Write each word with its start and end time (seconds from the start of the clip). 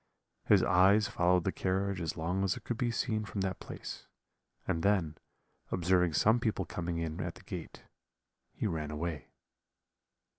His 0.45 0.63
eyes 0.63 1.07
followed 1.07 1.43
the 1.43 1.51
carriage 1.51 2.01
as 2.01 2.17
long 2.17 2.43
as 2.43 2.57
it 2.57 2.63
could 2.63 2.79
be 2.79 2.89
seen 2.89 3.23
from 3.23 3.41
that 3.41 3.59
place; 3.59 4.07
and 4.67 4.81
then, 4.81 5.15
observing 5.71 6.13
some 6.13 6.39
people 6.39 6.65
coming 6.65 6.97
in 6.97 7.19
at 7.21 7.35
the 7.35 7.43
gate, 7.43 7.83
he 8.51 8.65
ran 8.65 8.89
away. 8.89 9.27